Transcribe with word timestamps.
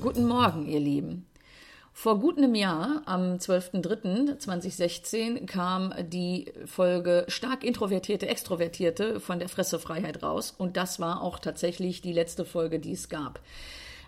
Guten 0.00 0.26
Morgen, 0.26 0.66
ihr 0.66 0.80
Lieben. 0.80 1.26
Vor 1.92 2.18
gut 2.20 2.38
einem 2.38 2.54
Jahr, 2.54 3.02
am 3.04 3.34
12.03.2016, 3.34 5.44
kam 5.44 5.92
die 6.08 6.50
Folge 6.64 7.26
Stark 7.28 7.64
Introvertierte, 7.64 8.26
Extrovertierte 8.26 9.20
von 9.20 9.38
der 9.38 9.50
Fressefreiheit 9.50 10.22
raus. 10.22 10.54
Und 10.56 10.78
das 10.78 11.00
war 11.00 11.20
auch 11.20 11.38
tatsächlich 11.38 12.00
die 12.00 12.14
letzte 12.14 12.46
Folge, 12.46 12.78
die 12.78 12.92
es 12.92 13.10
gab. 13.10 13.40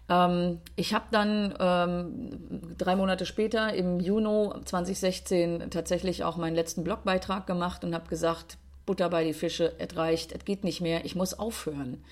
Ähm, 0.09 0.61
ich 0.77 0.95
habe 0.95 1.05
dann 1.11 1.55
ähm, 1.61 2.75
drei 2.79 2.97
Monate 2.97 3.27
später, 3.27 3.75
im 3.75 4.01
Juni 4.01 4.49
2016, 4.65 5.69
tatsächlich 5.69 6.25
auch 6.25 6.39
meinen 6.39 6.57
letzten 6.57 6.85
Blogbeitrag 6.85 7.47
gemacht 7.47 7.85
und 7.85 7.95
habe 7.95 8.09
gesagt, 8.09 8.57
Butter 8.87 9.11
bei 9.11 9.25
die 9.25 9.35
Fische, 9.35 9.75
es 9.79 9.95
reicht, 9.95 10.33
es 10.33 10.47
geht 10.47 10.65
nicht 10.65 10.81
mehr, 10.81 11.05
ich 11.05 11.17
muss 11.17 11.39
aufhören. 11.39 12.03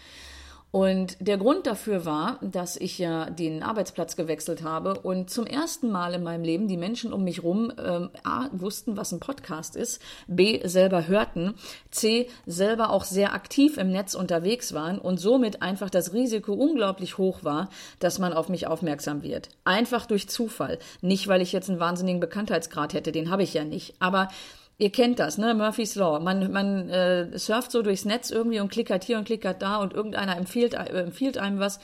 Und 0.72 1.16
der 1.18 1.36
Grund 1.36 1.66
dafür 1.66 2.04
war, 2.04 2.38
dass 2.42 2.76
ich 2.76 2.98
ja 2.98 3.28
den 3.28 3.62
Arbeitsplatz 3.64 4.14
gewechselt 4.14 4.62
habe 4.62 4.94
und 5.00 5.28
zum 5.28 5.46
ersten 5.46 5.90
Mal 5.90 6.14
in 6.14 6.22
meinem 6.22 6.44
Leben 6.44 6.68
die 6.68 6.76
Menschen 6.76 7.12
um 7.12 7.24
mich 7.24 7.42
rum 7.42 7.72
ähm, 7.76 8.10
A, 8.22 8.48
wussten, 8.52 8.96
was 8.96 9.10
ein 9.10 9.18
Podcast 9.18 9.74
ist, 9.74 10.00
B, 10.28 10.60
selber 10.64 11.08
hörten, 11.08 11.54
C, 11.90 12.28
selber 12.46 12.90
auch 12.90 13.02
sehr 13.02 13.34
aktiv 13.34 13.78
im 13.78 13.90
Netz 13.90 14.14
unterwegs 14.14 14.72
waren 14.72 15.00
und 15.00 15.18
somit 15.18 15.60
einfach 15.60 15.90
das 15.90 16.12
Risiko 16.12 16.52
unglaublich 16.52 17.18
hoch 17.18 17.42
war, 17.42 17.68
dass 17.98 18.20
man 18.20 18.32
auf 18.32 18.48
mich 18.48 18.68
aufmerksam 18.68 19.24
wird. 19.24 19.48
Einfach 19.64 20.06
durch 20.06 20.28
Zufall. 20.28 20.78
Nicht, 21.00 21.26
weil 21.26 21.42
ich 21.42 21.50
jetzt 21.50 21.68
einen 21.68 21.80
wahnsinnigen 21.80 22.20
Bekanntheitsgrad 22.20 22.94
hätte, 22.94 23.10
den 23.10 23.30
habe 23.30 23.42
ich 23.42 23.54
ja 23.54 23.64
nicht. 23.64 23.94
Aber 23.98 24.28
Ihr 24.80 24.90
kennt 24.90 25.18
das, 25.18 25.36
ne? 25.36 25.52
Murphy's 25.52 25.94
Law. 25.94 26.20
Man, 26.20 26.52
man 26.52 26.88
äh, 26.88 27.38
surft 27.38 27.70
so 27.70 27.82
durchs 27.82 28.06
Netz 28.06 28.30
irgendwie 28.30 28.60
und 28.60 28.70
klickert 28.72 29.04
hier 29.04 29.18
und 29.18 29.24
klickert 29.24 29.60
da 29.60 29.76
und 29.76 29.92
irgendeiner 29.92 30.38
empfiehlt, 30.38 30.72
äh, 30.72 31.02
empfiehlt 31.02 31.36
einem 31.36 31.58
was 31.58 31.80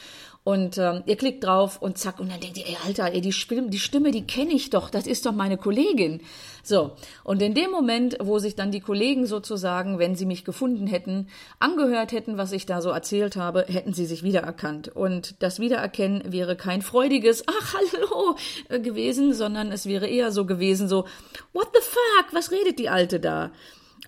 und 0.47 0.79
ähm, 0.79 1.03
ihr 1.07 1.17
klickt 1.17 1.43
drauf 1.43 1.83
und 1.83 1.99
zack, 1.99 2.21
und 2.21 2.31
dann 2.31 2.39
denkt 2.39 2.57
ihr, 2.57 2.69
ey, 2.69 2.77
Alter, 2.87 3.13
ey, 3.13 3.21
die 3.21 3.33
Stimme, 3.33 3.69
die, 3.69 3.81
Stimme, 3.81 4.13
die 4.13 4.29
kenne 4.29 4.53
ich 4.53 4.71
doch, 4.71 4.91
das 4.91 5.09
ist 5.09 5.27
doch 5.27 5.33
meine 5.33 5.57
Kollegin. 5.57 6.21
So, 6.63 6.93
und 7.25 7.43
in 7.43 7.53
dem 7.53 7.73
Moment, 7.73 8.17
wo 8.21 8.39
sich 8.39 8.55
dann 8.55 8.71
die 8.71 8.79
Kollegen 8.79 9.27
sozusagen, 9.27 9.99
wenn 9.99 10.15
sie 10.15 10.25
mich 10.25 10.45
gefunden 10.45 10.87
hätten, 10.87 11.27
angehört 11.59 12.13
hätten, 12.13 12.39
was 12.39 12.53
ich 12.53 12.65
da 12.65 12.81
so 12.81 12.91
erzählt 12.91 13.35
habe, 13.35 13.65
hätten 13.67 13.93
sie 13.93 14.07
sich 14.07 14.23
wiedererkannt. 14.23 14.87
Und 14.87 15.43
das 15.43 15.59
Wiedererkennen 15.59 16.33
wäre 16.33 16.55
kein 16.55 16.81
freudiges, 16.81 17.43
ach, 17.49 17.75
hallo, 17.75 18.37
äh, 18.69 18.79
gewesen, 18.79 19.35
sondern 19.35 19.73
es 19.73 19.87
wäre 19.87 20.07
eher 20.07 20.31
so 20.31 20.47
gewesen, 20.47 20.87
so, 20.87 21.07
what 21.55 21.71
the 21.75 21.81
fuck, 21.83 22.33
was 22.33 22.53
redet 22.53 22.79
die 22.79 22.89
Alte 22.89 23.19
da? 23.19 23.51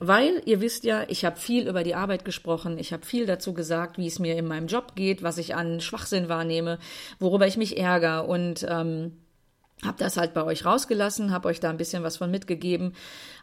Weil 0.01 0.43
ihr 0.45 0.61
wisst 0.61 0.85
ja, 0.85 1.05
ich 1.09 1.25
habe 1.25 1.37
viel 1.37 1.69
über 1.69 1.83
die 1.83 1.95
Arbeit 1.95 2.25
gesprochen, 2.25 2.79
ich 2.79 2.93
habe 2.93 3.05
viel 3.05 3.27
dazu 3.27 3.53
gesagt, 3.53 3.99
wie 3.99 4.07
es 4.07 4.19
mir 4.19 4.37
in 4.37 4.47
meinem 4.47 4.69
Job 4.69 4.95
geht, 4.95 5.23
was 5.23 5.39
ich 5.39 5.55
an 5.55 5.81
Schwachsinn 5.81 6.29
wahrnehme, 6.29 6.79
worüber 7.19 7.47
ich 7.47 7.57
mich 7.57 7.77
ärgere 7.77 8.29
und 8.29 8.65
ähm, 8.69 9.13
habe 9.85 9.99
das 9.99 10.17
halt 10.17 10.35
bei 10.35 10.45
euch 10.45 10.65
rausgelassen, 10.65 11.31
habe 11.31 11.49
euch 11.49 11.61
da 11.61 11.71
ein 11.71 11.77
bisschen 11.77 12.03
was 12.03 12.17
von 12.17 12.31
mitgegeben. 12.31 12.95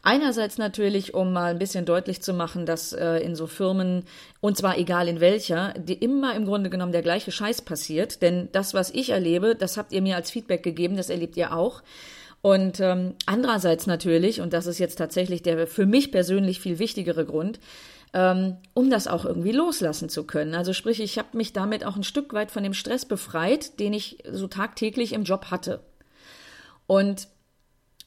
Einerseits 0.04 0.58
natürlich, 0.58 1.14
um 1.14 1.32
mal 1.32 1.52
ein 1.52 1.60
bisschen 1.60 1.86
deutlich 1.86 2.22
zu 2.22 2.34
machen, 2.34 2.66
dass 2.66 2.92
äh, 2.92 3.18
in 3.20 3.36
so 3.36 3.48
Firmen, 3.48 4.04
und 4.42 4.58
zwar 4.58 4.78
egal 4.78 5.08
in 5.08 5.22
welcher, 5.22 5.74
die 5.78 5.94
immer 5.94 6.36
im 6.36 6.46
Grunde 6.46 6.70
genommen 6.70 6.92
der 6.92 7.02
gleiche 7.02 7.32
Scheiß 7.32 7.62
passiert. 7.62 8.22
Denn 8.22 8.50
das, 8.52 8.74
was 8.74 8.92
ich 8.92 9.12
erlebe, 9.12 9.56
das 9.56 9.78
habt 9.78 9.94
ihr 9.94 10.02
mir 10.02 10.18
als 10.18 10.30
Feedback 10.30 10.62
gegeben, 10.62 10.98
das 10.98 11.10
erlebt 11.10 11.38
ihr 11.38 11.56
auch. 11.56 11.82
Und 12.46 12.80
ähm, 12.80 13.16
andererseits 13.26 13.88
natürlich, 13.88 14.40
und 14.40 14.54
das 14.54 14.68
ist 14.68 14.78
jetzt 14.78 14.98
tatsächlich 14.98 15.42
der 15.42 15.66
für 15.66 15.88
mich 15.88 16.12
persönlich 16.12 16.60
viel 16.60 16.78
wichtigere 16.78 17.26
Grund, 17.26 17.60
ähm, 18.14 18.58
um 18.76 18.92
das 18.92 19.08
auch 19.08 19.26
irgendwie 19.26 19.52
loslassen 19.52 20.10
zu 20.10 20.26
können. 20.26 20.54
Also 20.54 20.72
sprich, 20.72 21.00
ich 21.00 21.18
habe 21.18 21.36
mich 21.36 21.54
damit 21.54 21.84
auch 21.84 21.96
ein 21.96 22.04
Stück 22.04 22.34
weit 22.34 22.52
von 22.52 22.62
dem 22.62 22.76
Stress 22.76 23.06
befreit, 23.06 23.80
den 23.80 23.94
ich 23.94 24.20
so 24.32 24.46
tagtäglich 24.46 25.14
im 25.14 25.24
Job 25.24 25.46
hatte. 25.50 25.80
Und 26.86 27.30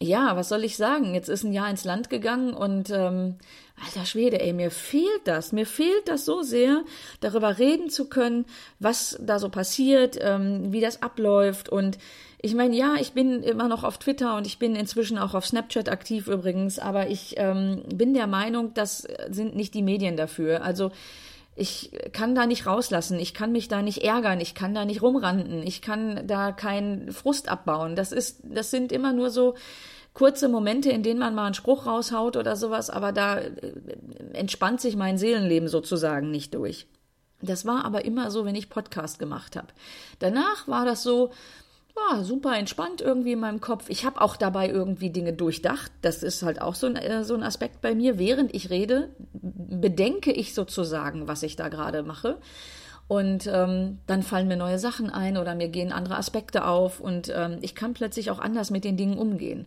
ja, 0.00 0.36
was 0.36 0.48
soll 0.48 0.64
ich 0.64 0.76
sagen? 0.76 1.14
Jetzt 1.14 1.28
ist 1.28 1.42
ein 1.42 1.52
Jahr 1.52 1.68
ins 1.68 1.84
Land 1.84 2.08
gegangen 2.08 2.54
und 2.54 2.90
ähm, 2.90 3.36
alter 3.84 4.06
Schwede, 4.06 4.40
ey, 4.40 4.52
mir 4.52 4.70
fehlt 4.70 5.22
das, 5.24 5.52
mir 5.52 5.66
fehlt 5.66 6.06
das 6.06 6.24
so 6.24 6.42
sehr, 6.42 6.84
darüber 7.20 7.58
reden 7.58 7.90
zu 7.90 8.08
können, 8.08 8.44
was 8.78 9.18
da 9.20 9.38
so 9.38 9.48
passiert, 9.48 10.16
ähm, 10.20 10.72
wie 10.72 10.80
das 10.80 11.02
abläuft 11.02 11.68
und 11.68 11.98
ich 12.40 12.54
meine, 12.54 12.76
ja, 12.76 12.94
ich 13.00 13.12
bin 13.12 13.42
immer 13.42 13.66
noch 13.66 13.82
auf 13.82 13.98
Twitter 13.98 14.36
und 14.36 14.46
ich 14.46 14.60
bin 14.60 14.76
inzwischen 14.76 15.18
auch 15.18 15.34
auf 15.34 15.44
Snapchat 15.44 15.88
aktiv 15.88 16.28
übrigens, 16.28 16.78
aber 16.78 17.08
ich 17.08 17.34
ähm, 17.36 17.82
bin 17.92 18.14
der 18.14 18.28
Meinung, 18.28 18.74
das 18.74 19.08
sind 19.28 19.56
nicht 19.56 19.74
die 19.74 19.82
Medien 19.82 20.16
dafür. 20.16 20.62
Also 20.62 20.92
ich 21.58 21.90
kann 22.12 22.34
da 22.34 22.46
nicht 22.46 22.66
rauslassen, 22.66 23.18
ich 23.18 23.34
kann 23.34 23.52
mich 23.52 23.68
da 23.68 23.82
nicht 23.82 24.04
ärgern, 24.04 24.40
ich 24.40 24.54
kann 24.54 24.74
da 24.74 24.84
nicht 24.84 25.02
rumranden, 25.02 25.62
ich 25.66 25.82
kann 25.82 26.26
da 26.26 26.52
keinen 26.52 27.12
Frust 27.12 27.48
abbauen. 27.48 27.96
Das 27.96 28.12
ist, 28.12 28.40
das 28.44 28.70
sind 28.70 28.92
immer 28.92 29.12
nur 29.12 29.30
so 29.30 29.54
kurze 30.14 30.48
Momente, 30.48 30.90
in 30.90 31.02
denen 31.02 31.18
man 31.18 31.34
mal 31.34 31.46
einen 31.46 31.54
Spruch 31.54 31.86
raushaut 31.86 32.36
oder 32.36 32.54
sowas, 32.56 32.90
aber 32.90 33.12
da 33.12 33.38
äh, 33.38 33.52
entspannt 34.32 34.80
sich 34.80 34.96
mein 34.96 35.18
Seelenleben 35.18 35.68
sozusagen 35.68 36.30
nicht 36.30 36.54
durch. 36.54 36.86
Das 37.40 37.66
war 37.66 37.84
aber 37.84 38.04
immer 38.04 38.30
so, 38.30 38.44
wenn 38.44 38.54
ich 38.54 38.70
Podcast 38.70 39.18
gemacht 39.18 39.56
habe. 39.56 39.68
Danach 40.18 40.66
war 40.68 40.84
das 40.84 41.02
so, 41.02 41.30
war 41.98 42.24
super 42.24 42.56
entspannt 42.56 43.00
irgendwie 43.00 43.32
in 43.32 43.40
meinem 43.40 43.60
Kopf. 43.60 43.88
Ich 43.88 44.04
habe 44.04 44.20
auch 44.20 44.36
dabei 44.36 44.68
irgendwie 44.68 45.10
Dinge 45.10 45.32
durchdacht. 45.32 45.92
Das 46.02 46.22
ist 46.22 46.42
halt 46.42 46.60
auch 46.60 46.74
so 46.74 46.86
ein, 46.86 46.96
äh, 46.96 47.24
so 47.24 47.34
ein 47.34 47.42
Aspekt 47.42 47.80
bei 47.80 47.94
mir. 47.94 48.18
Während 48.18 48.54
ich 48.54 48.70
rede, 48.70 49.10
bedenke 49.32 50.32
ich 50.32 50.54
sozusagen, 50.54 51.28
was 51.28 51.42
ich 51.42 51.56
da 51.56 51.68
gerade 51.68 52.02
mache. 52.02 52.38
Und 53.08 53.46
ähm, 53.46 53.98
dann 54.06 54.22
fallen 54.22 54.48
mir 54.48 54.56
neue 54.58 54.78
Sachen 54.78 55.08
ein 55.08 55.38
oder 55.38 55.54
mir 55.54 55.68
gehen 55.68 55.92
andere 55.92 56.16
Aspekte 56.16 56.66
auf 56.66 57.00
und 57.00 57.32
ähm, 57.34 57.56
ich 57.62 57.74
kann 57.74 57.94
plötzlich 57.94 58.30
auch 58.30 58.38
anders 58.38 58.70
mit 58.70 58.84
den 58.84 58.98
Dingen 58.98 59.16
umgehen. 59.16 59.64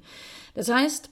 Das 0.53 0.71
heißt, 0.71 1.09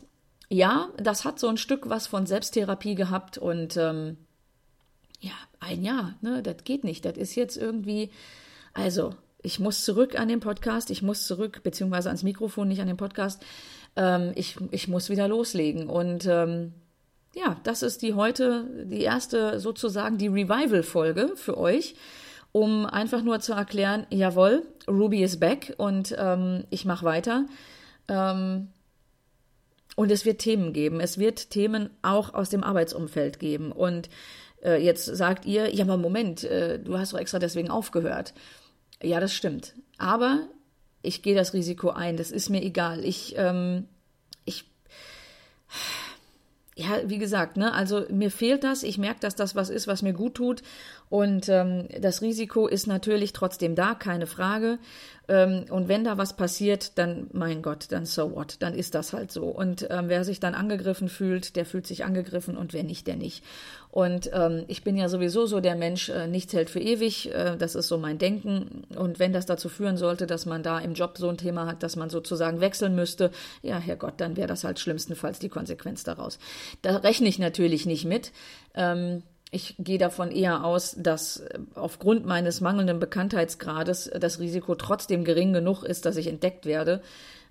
ja, 0.49 0.89
das 0.97 1.25
hat 1.25 1.39
so 1.39 1.47
ein 1.47 1.57
Stück 1.57 1.89
was 1.89 2.05
von 2.05 2.27
Selbsttherapie 2.27 2.93
gehabt 2.93 3.39
und 3.39 3.77
ähm, 3.77 4.17
ja, 5.19 5.33
ein 5.59 5.83
Jahr, 5.83 6.13
ne, 6.21 6.43
das 6.43 6.63
geht 6.63 6.83
nicht. 6.83 7.03
Das 7.03 7.17
ist 7.17 7.33
jetzt 7.33 7.57
irgendwie, 7.57 8.11
also 8.73 9.15
ich 9.41 9.59
muss 9.59 9.85
zurück 9.85 10.19
an 10.19 10.27
den 10.27 10.39
Podcast, 10.39 10.89
ich 10.89 11.01
muss 11.01 11.25
zurück, 11.25 11.61
beziehungsweise 11.63 12.09
ans 12.09 12.23
Mikrofon, 12.23 12.67
nicht 12.67 12.81
an 12.81 12.87
den 12.87 12.97
Podcast. 12.97 13.41
Ähm, 13.95 14.31
ich, 14.35 14.57
ich 14.71 14.87
muss 14.87 15.09
wieder 15.09 15.27
loslegen. 15.27 15.87
Und 15.89 16.25
ähm, 16.25 16.73
ja, 17.33 17.57
das 17.63 17.83
ist 17.83 18.01
die 18.01 18.13
heute, 18.13 18.65
die 18.85 19.01
erste 19.01 19.59
sozusagen 19.59 20.17
die 20.17 20.27
Revival-Folge 20.27 21.33
für 21.35 21.57
euch, 21.57 21.95
um 22.51 22.85
einfach 22.85 23.21
nur 23.21 23.39
zu 23.39 23.53
erklären, 23.53 24.07
jawohl, 24.09 24.63
Ruby 24.87 25.23
ist 25.23 25.39
back 25.39 25.75
und 25.77 26.15
ähm, 26.17 26.65
ich 26.69 26.83
mache 26.83 27.05
weiter. 27.05 27.45
Ähm, 28.07 28.69
und 29.95 30.11
es 30.11 30.25
wird 30.25 30.39
Themen 30.39 30.73
geben. 30.73 30.99
Es 30.99 31.17
wird 31.17 31.49
Themen 31.49 31.89
auch 32.01 32.33
aus 32.33 32.49
dem 32.49 32.63
Arbeitsumfeld 32.63 33.39
geben. 33.39 33.71
Und 33.71 34.09
äh, 34.63 34.81
jetzt 34.83 35.05
sagt 35.05 35.45
ihr, 35.45 35.73
ja, 35.73 35.83
aber 35.83 35.97
Moment, 35.97 36.43
äh, 36.43 36.79
du 36.79 36.97
hast 36.97 37.13
doch 37.13 37.19
extra 37.19 37.37
deswegen 37.37 37.69
aufgehört. 37.69 38.33
Ja, 39.01 39.19
das 39.19 39.33
stimmt. 39.33 39.73
Aber 39.97 40.47
ich 41.01 41.21
gehe 41.21 41.35
das 41.35 41.53
Risiko 41.53 41.89
ein. 41.89 42.17
Das 42.17 42.31
ist 42.31 42.49
mir 42.49 42.61
egal. 42.61 43.05
Ich, 43.05 43.35
ähm, 43.37 43.87
ich, 44.45 44.65
ja, 46.75 47.01
wie 47.05 47.17
gesagt, 47.17 47.57
ne, 47.57 47.73
also 47.73 48.05
mir 48.09 48.31
fehlt 48.31 48.63
das. 48.63 48.83
Ich 48.83 48.97
merke, 48.97 49.19
dass 49.21 49.35
das 49.35 49.55
was 49.55 49.69
ist, 49.69 49.87
was 49.87 50.01
mir 50.01 50.13
gut 50.13 50.35
tut. 50.35 50.63
Und 51.09 51.49
ähm, 51.49 51.87
das 51.99 52.21
Risiko 52.21 52.67
ist 52.67 52.85
natürlich 52.85 53.33
trotzdem 53.33 53.73
da, 53.73 53.95
keine 53.95 54.27
Frage. 54.27 54.77
Ähm, 55.27 55.65
und 55.69 55.87
wenn 55.87 56.03
da 56.03 56.17
was 56.19 56.35
passiert, 56.35 56.97
dann, 56.99 57.27
mein 57.33 57.63
Gott, 57.63 57.87
dann 57.89 58.05
so 58.05 58.35
what, 58.35 58.57
dann 58.59 58.75
ist 58.75 58.93
das 58.93 59.13
halt 59.13 59.31
so. 59.31 59.45
Und 59.45 59.87
ähm, 59.89 60.05
wer 60.07 60.23
sich 60.23 60.39
dann 60.39 60.53
angegriffen 60.53 61.09
fühlt, 61.09 61.55
der 61.55 61.65
fühlt 61.65 61.87
sich 61.87 62.05
angegriffen 62.05 62.57
und 62.57 62.73
wer 62.73 62.83
nicht, 62.83 63.07
der 63.07 63.15
nicht. 63.15 63.43
Und 63.91 64.29
ähm, 64.33 64.65
ich 64.67 64.83
bin 64.83 64.97
ja 64.97 65.09
sowieso 65.09 65.47
so 65.47 65.61
der 65.61 65.75
Mensch, 65.75 66.09
äh, 66.09 66.27
nichts 66.27 66.53
hält 66.53 66.69
für 66.69 66.79
ewig. 66.79 67.33
Äh, 67.33 67.57
das 67.57 67.73
ist 67.73 67.87
so 67.87 67.97
mein 67.97 68.19
Denken. 68.19 68.85
Und 68.95 69.17
wenn 69.17 69.33
das 69.33 69.47
dazu 69.47 69.67
führen 69.67 69.97
sollte, 69.97 70.27
dass 70.27 70.45
man 70.45 70.61
da 70.61 70.77
im 70.77 70.93
Job 70.93 71.17
so 71.17 71.27
ein 71.27 71.37
Thema 71.37 71.65
hat, 71.65 71.81
dass 71.81 71.95
man 71.95 72.11
sozusagen 72.11 72.61
wechseln 72.61 72.93
müsste, 72.93 73.31
ja, 73.63 73.79
Herrgott, 73.79 74.15
dann 74.17 74.37
wäre 74.37 74.47
das 74.47 74.63
halt 74.63 74.79
schlimmstenfalls 74.79 75.39
die 75.39 75.49
Konsequenz 75.49 76.03
daraus. 76.03 76.37
Da 76.83 76.97
rechne 76.97 77.27
ich 77.27 77.39
natürlich 77.39 77.87
nicht 77.87 78.05
mit. 78.05 78.31
Ähm, 78.75 79.23
ich 79.51 79.75
gehe 79.79 79.97
davon 79.97 80.31
eher 80.31 80.63
aus, 80.63 80.95
dass 80.97 81.37
äh, 81.37 81.59
aufgrund 81.75 82.25
meines 82.25 82.61
mangelnden 82.61 82.99
Bekanntheitsgrades 82.99 84.11
das 84.19 84.39
Risiko 84.39 84.75
trotzdem 84.75 85.23
gering 85.23 85.53
genug 85.53 85.83
ist, 85.83 86.05
dass 86.05 86.17
ich 86.17 86.27
entdeckt 86.27 86.65
werde. 86.65 87.01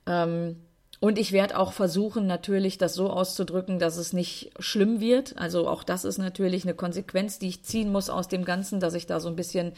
Ähm, 0.07 0.57
und 1.01 1.17
ich 1.17 1.31
werde 1.31 1.57
auch 1.59 1.73
versuchen, 1.73 2.27
natürlich 2.27 2.77
das 2.77 2.95
so 2.95 3.09
auszudrücken, 3.09 3.79
dass 3.79 3.99
es 3.99 4.13
nicht 4.13 4.51
schlimm 4.59 5.01
wird. 5.01 5.39
Also 5.39 5.69
auch 5.69 5.85
das 5.85 6.05
ist 6.05 6.19
natürlich 6.19 6.65
eine 6.65 6.75
Konsequenz, 6.75 7.39
die 7.39 7.49
ich 7.49 7.63
ziehen 7.63 7.93
muss 7.93 8.11
aus 8.11 8.27
dem 8.27 8.45
Ganzen, 8.45 8.81
dass 8.81 8.95
ich 8.95 9.07
da 9.07 9.21
so 9.21 9.29
ein 9.29 9.37
bisschen 9.37 9.73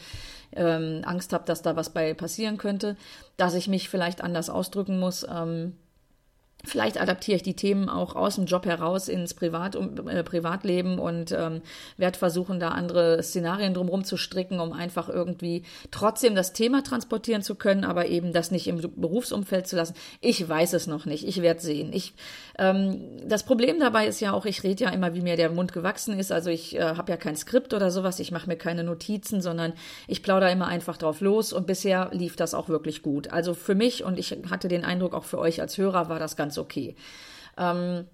ähm, 0.55 1.01
Angst 1.05 1.31
habe, 1.31 1.45
dass 1.45 1.61
da 1.61 1.75
was 1.75 1.91
bei 1.91 2.15
passieren 2.15 2.57
könnte, 2.57 2.97
dass 3.37 3.53
ich 3.53 3.67
mich 3.67 3.87
vielleicht 3.87 4.23
anders 4.23 4.49
ausdrücken 4.49 4.99
muss. 4.99 5.25
Vielleicht 6.63 7.01
adaptiere 7.01 7.37
ich 7.37 7.43
die 7.43 7.55
Themen 7.55 7.89
auch 7.89 8.15
aus 8.15 8.35
dem 8.35 8.45
Job 8.45 8.65
heraus 8.65 9.07
ins 9.07 9.33
Privat, 9.33 9.75
äh, 9.75 10.23
Privatleben 10.23 10.99
und 10.99 11.31
ähm, 11.31 11.61
werde 11.97 12.17
versuchen, 12.17 12.59
da 12.59 12.69
andere 12.69 13.21
Szenarien 13.23 13.73
drumherum 13.73 14.03
zu 14.03 14.17
stricken, 14.17 14.59
um 14.59 14.71
einfach 14.71 15.09
irgendwie 15.09 15.63
trotzdem 15.89 16.35
das 16.35 16.53
Thema 16.53 16.83
transportieren 16.83 17.41
zu 17.41 17.55
können, 17.55 17.83
aber 17.83 18.07
eben 18.07 18.31
das 18.33 18.51
nicht 18.51 18.67
im 18.67 18.81
Berufsumfeld 18.95 19.67
zu 19.67 19.75
lassen. 19.75 19.95
Ich 20.19 20.47
weiß 20.47 20.73
es 20.73 20.87
noch 20.87 21.05
nicht. 21.05 21.27
Ich 21.27 21.41
werde 21.41 21.61
sehen. 21.61 21.91
Ich, 21.93 22.13
ähm, 22.59 23.01
das 23.27 23.43
Problem 23.43 23.79
dabei 23.79 24.07
ist 24.07 24.19
ja 24.19 24.33
auch, 24.33 24.45
ich 24.45 24.63
rede 24.63 24.83
ja 24.83 24.89
immer, 24.91 25.15
wie 25.15 25.21
mir 25.21 25.37
der 25.37 25.49
Mund 25.49 25.73
gewachsen 25.73 26.17
ist. 26.17 26.31
Also 26.31 26.49
ich 26.49 26.75
äh, 26.75 26.81
habe 26.81 27.11
ja 27.11 27.17
kein 27.17 27.35
Skript 27.35 27.73
oder 27.73 27.89
sowas. 27.89 28.19
Ich 28.19 28.31
mache 28.31 28.47
mir 28.47 28.57
keine 28.57 28.83
Notizen, 28.83 29.41
sondern 29.41 29.73
ich 30.07 30.21
plaudere 30.21 30.51
immer 30.51 30.67
einfach 30.67 30.97
drauf 30.97 31.21
los 31.21 31.53
und 31.53 31.65
bisher 31.65 32.09
lief 32.11 32.35
das 32.35 32.53
auch 32.53 32.69
wirklich 32.69 33.01
gut. 33.01 33.31
Also 33.31 33.53
für 33.53 33.75
mich 33.75 34.03
und 34.03 34.19
ich 34.19 34.37
hatte 34.49 34.67
den 34.67 34.85
Eindruck, 34.85 35.13
auch 35.13 35.23
für 35.23 35.39
euch 35.39 35.61
als 35.61 35.77
Hörer 35.77 36.09
war 36.09 36.19
das 36.19 36.35
ganz 36.35 36.50
ganz 36.51 36.57
okay. 36.57 36.95
Ähm, 37.57 38.05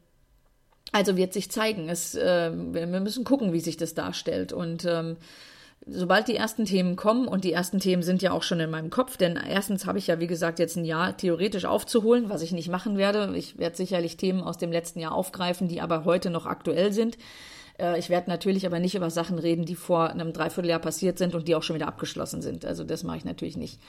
also 0.91 1.17
wird 1.17 1.33
sich 1.33 1.51
zeigen. 1.51 1.89
Es, 1.89 2.15
äh, 2.15 2.51
wir 2.53 2.87
müssen 2.87 3.23
gucken, 3.23 3.51
wie 3.51 3.59
sich 3.59 3.77
das 3.77 3.93
darstellt. 3.93 4.53
Und 4.53 4.85
ähm, 4.85 5.17
sobald 5.85 6.27
die 6.27 6.35
ersten 6.35 6.65
Themen 6.65 6.95
kommen, 6.95 7.27
und 7.27 7.43
die 7.43 7.51
ersten 7.51 7.79
Themen 7.79 8.03
sind 8.03 8.21
ja 8.21 8.31
auch 8.31 8.43
schon 8.43 8.59
in 8.59 8.69
meinem 8.69 8.89
Kopf, 8.89 9.17
denn 9.17 9.37
erstens 9.37 9.85
habe 9.85 9.97
ich 9.97 10.07
ja, 10.07 10.19
wie 10.19 10.27
gesagt, 10.27 10.59
jetzt 10.59 10.77
ein 10.77 10.85
Jahr 10.85 11.17
theoretisch 11.17 11.65
aufzuholen, 11.65 12.29
was 12.29 12.41
ich 12.41 12.51
nicht 12.51 12.69
machen 12.69 12.97
werde. 12.97 13.35
Ich 13.35 13.57
werde 13.57 13.75
sicherlich 13.75 14.17
Themen 14.17 14.41
aus 14.41 14.57
dem 14.57 14.71
letzten 14.71 14.99
Jahr 14.99 15.13
aufgreifen, 15.13 15.67
die 15.67 15.81
aber 15.81 16.05
heute 16.05 16.29
noch 16.29 16.45
aktuell 16.45 16.93
sind. 16.93 17.17
Äh, 17.79 17.99
ich 17.99 18.09
werde 18.09 18.29
natürlich 18.29 18.65
aber 18.65 18.79
nicht 18.79 18.95
über 18.95 19.09
Sachen 19.09 19.39
reden, 19.39 19.65
die 19.65 19.75
vor 19.75 20.09
einem 20.09 20.31
Dreivierteljahr 20.31 20.79
passiert 20.79 21.17
sind 21.17 21.35
und 21.35 21.47
die 21.47 21.55
auch 21.55 21.63
schon 21.63 21.75
wieder 21.75 21.87
abgeschlossen 21.87 22.41
sind. 22.41 22.65
Also 22.65 22.83
das 22.83 23.03
mache 23.03 23.17
ich 23.17 23.25
natürlich 23.25 23.57
nicht. 23.57 23.79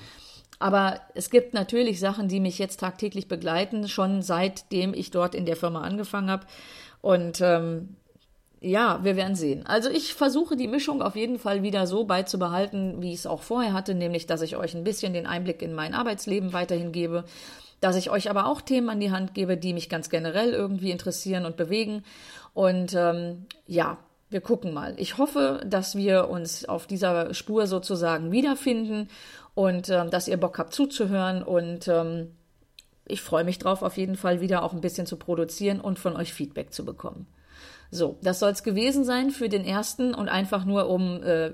Aber 0.59 1.01
es 1.15 1.31
gibt 1.31 1.55
natürlich 1.55 2.01
Sachen, 2.01 2.29
die 2.29 2.41
mich 2.41 2.59
jetzt 2.59 2.81
tagtäglich 2.81 3.29
begleiten, 3.29 3.89
schon 3.89 4.23
seitdem 4.23 4.93
ich 4.93 5.11
dort 5.11 5.35
in 5.35 5.47
der 5.47 5.57
Firma 5.57 5.83
angefangen 5.83 6.31
habe. 6.31 6.47
Und 7.01 7.41
ähm, 7.41 7.97
ja, 8.61 8.99
wir 9.05 9.15
werden 9.17 9.37
sehen. 9.37 9.67
Also 9.67 9.89
ich 9.89 10.15
versuche 10.15 10.57
die 10.57 10.67
Mischung 10.67 11.01
auf 11.01 11.15
jeden 11.15 11.39
Fall 11.39 11.63
wieder 11.63 11.87
so 11.87 12.05
beizubehalten, 12.05 13.01
wie 13.01 13.13
ich 13.13 13.21
es 13.21 13.27
auch 13.27 13.43
vorher 13.43 13.73
hatte, 13.73 13.95
nämlich 13.95 14.27
dass 14.27 14.43
ich 14.43 14.57
euch 14.57 14.75
ein 14.75 14.85
bisschen 14.85 15.13
den 15.13 15.27
Einblick 15.27 15.63
in 15.63 15.75
mein 15.75 15.95
Arbeitsleben 15.95 16.53
weiterhin 16.53 16.91
gebe, 16.91 17.25
dass 17.81 17.95
ich 17.95 18.11
euch 18.11 18.29
aber 18.29 18.47
auch 18.47 18.61
Themen 18.61 18.89
an 18.89 18.99
die 18.99 19.13
Hand 19.13 19.35
gebe, 19.35 19.57
die 19.57 19.75
mich 19.75 19.89
ganz 19.89 20.11
generell 20.11 20.53
irgendwie 20.53 20.91
interessieren 20.91 21.47
und 21.47 21.57
bewegen. 21.57 22.03
Und 22.53 22.95
ähm, 22.95 23.47
ja, 23.69 23.99
wir 24.31 24.41
gucken 24.41 24.75
mal. 24.75 24.95
Ich 24.99 25.19
hoffe, 25.19 25.61
dass 25.67 25.97
wir 25.97 26.29
uns 26.29 26.69
auf 26.69 26.87
dieser 26.87 27.33
Spur 27.35 27.67
sozusagen 27.67 28.31
wiederfinden 28.31 29.09
und 29.55 29.89
ähm, 29.89 30.11
dass 30.11 30.29
ihr 30.29 30.37
Bock 30.37 30.59
habt 30.59 30.75
zuzuhören 30.75 31.43
und 31.43 31.89
ähm, 31.89 32.33
ich 33.07 33.23
freue 33.23 33.45
mich 33.45 33.59
drauf, 33.59 33.83
auf 33.83 33.97
jeden 33.97 34.17
Fall 34.17 34.41
wieder 34.41 34.63
auch 34.63 34.75
ein 34.75 34.83
bisschen 34.83 35.07
zu 35.07 35.17
produzieren 35.17 35.81
und 35.81 35.99
von 35.99 36.15
euch 36.15 36.33
Feedback 36.33 36.73
zu 36.73 36.85
bekommen. 36.85 37.27
So, 37.91 38.19
das 38.23 38.39
soll 38.39 38.51
es 38.51 38.63
gewesen 38.63 39.03
sein 39.03 39.31
für 39.31 39.49
den 39.49 39.65
ersten 39.65 40.13
und 40.13 40.29
einfach 40.29 40.67
nur 40.67 40.91
um 40.91 41.23
äh, 41.23 41.53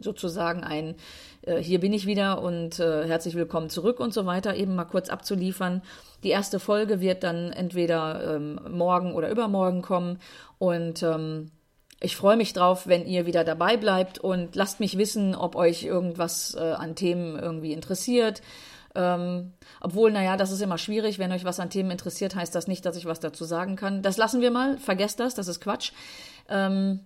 sozusagen 0.00 0.64
ein 0.64 0.96
äh, 1.42 1.58
Hier 1.58 1.78
bin 1.78 1.92
ich 1.92 2.06
wieder 2.06 2.42
und 2.42 2.80
äh, 2.80 3.06
herzlich 3.06 3.36
willkommen 3.36 3.70
zurück 3.70 4.00
und 4.00 4.12
so 4.12 4.26
weiter 4.26 4.56
eben 4.56 4.74
mal 4.74 4.84
kurz 4.84 5.10
abzuliefern. 5.10 5.82
Die 6.24 6.30
erste 6.30 6.58
Folge 6.58 7.00
wird 7.00 7.22
dann 7.22 7.52
entweder 7.52 8.34
ähm, 8.34 8.58
morgen 8.68 9.14
oder 9.14 9.30
übermorgen 9.30 9.80
kommen 9.80 10.18
und 10.58 11.04
ähm, 11.04 11.52
ich 12.00 12.16
freue 12.16 12.36
mich 12.36 12.54
drauf, 12.54 12.86
wenn 12.86 13.06
ihr 13.06 13.26
wieder 13.26 13.44
dabei 13.44 13.76
bleibt 13.76 14.18
und 14.18 14.56
lasst 14.56 14.80
mich 14.80 14.96
wissen, 14.96 15.34
ob 15.34 15.54
euch 15.54 15.82
irgendwas 15.82 16.54
äh, 16.54 16.72
an 16.72 16.94
Themen 16.94 17.38
irgendwie 17.38 17.72
interessiert. 17.72 18.40
Ähm, 18.94 19.52
obwohl, 19.80 20.10
naja, 20.10 20.36
das 20.36 20.50
ist 20.50 20.62
immer 20.62 20.78
schwierig. 20.78 21.18
Wenn 21.18 21.30
euch 21.30 21.44
was 21.44 21.60
an 21.60 21.70
Themen 21.70 21.90
interessiert, 21.90 22.34
heißt 22.34 22.54
das 22.54 22.66
nicht, 22.66 22.86
dass 22.86 22.96
ich 22.96 23.04
was 23.04 23.20
dazu 23.20 23.44
sagen 23.44 23.76
kann. 23.76 24.02
Das 24.02 24.16
lassen 24.16 24.40
wir 24.40 24.50
mal. 24.50 24.78
Vergesst 24.78 25.20
das, 25.20 25.34
das 25.34 25.46
ist 25.46 25.60
Quatsch. 25.60 25.92
Ähm, 26.48 27.00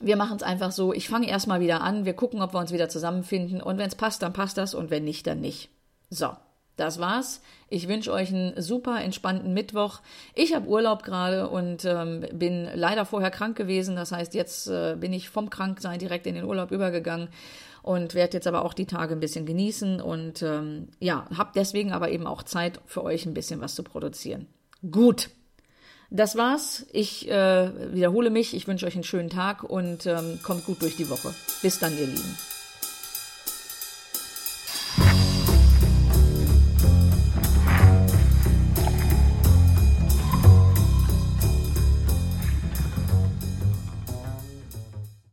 wir 0.00 0.16
machen 0.16 0.36
es 0.36 0.42
einfach 0.42 0.70
so. 0.70 0.92
Ich 0.92 1.08
fange 1.08 1.28
erstmal 1.28 1.60
wieder 1.60 1.80
an. 1.80 2.04
Wir 2.04 2.14
gucken, 2.14 2.42
ob 2.42 2.52
wir 2.52 2.60
uns 2.60 2.72
wieder 2.72 2.88
zusammenfinden. 2.90 3.60
Und 3.62 3.78
wenn 3.78 3.88
es 3.88 3.96
passt, 3.96 4.22
dann 4.22 4.34
passt 4.34 4.58
das. 4.58 4.74
Und 4.74 4.90
wenn 4.90 5.04
nicht, 5.04 5.26
dann 5.26 5.40
nicht. 5.40 5.70
So. 6.10 6.36
Das 6.78 7.00
war's. 7.00 7.42
Ich 7.68 7.88
wünsche 7.88 8.12
euch 8.12 8.28
einen 8.28 8.62
super 8.62 9.02
entspannten 9.02 9.52
Mittwoch. 9.52 10.00
Ich 10.34 10.54
habe 10.54 10.68
Urlaub 10.68 11.02
gerade 11.02 11.48
und 11.48 11.84
ähm, 11.84 12.24
bin 12.32 12.68
leider 12.72 13.04
vorher 13.04 13.32
krank 13.32 13.56
gewesen. 13.56 13.96
Das 13.96 14.12
heißt, 14.12 14.32
jetzt 14.32 14.68
äh, 14.68 14.96
bin 14.96 15.12
ich 15.12 15.28
vom 15.28 15.50
Kranksein 15.50 15.98
direkt 15.98 16.26
in 16.28 16.36
den 16.36 16.44
Urlaub 16.44 16.70
übergegangen 16.70 17.28
und 17.82 18.14
werde 18.14 18.36
jetzt 18.36 18.46
aber 18.46 18.64
auch 18.64 18.74
die 18.74 18.86
Tage 18.86 19.14
ein 19.14 19.20
bisschen 19.20 19.44
genießen 19.44 20.00
und 20.00 20.42
ähm, 20.42 20.88
ja, 21.00 21.26
habe 21.36 21.50
deswegen 21.54 21.92
aber 21.92 22.10
eben 22.10 22.28
auch 22.28 22.44
Zeit 22.44 22.80
für 22.86 23.02
euch 23.02 23.26
ein 23.26 23.34
bisschen 23.34 23.60
was 23.60 23.74
zu 23.74 23.82
produzieren. 23.82 24.46
Gut. 24.88 25.30
Das 26.10 26.36
war's. 26.36 26.86
Ich 26.92 27.28
äh, 27.28 27.92
wiederhole 27.92 28.30
mich. 28.30 28.54
Ich 28.54 28.68
wünsche 28.68 28.86
euch 28.86 28.94
einen 28.94 29.04
schönen 29.04 29.30
Tag 29.30 29.64
und 29.64 30.06
ähm, 30.06 30.38
kommt 30.44 30.64
gut 30.64 30.80
durch 30.80 30.96
die 30.96 31.10
Woche. 31.10 31.34
Bis 31.60 31.80
dann, 31.80 31.92
ihr 31.98 32.06
Lieben. 32.06 32.47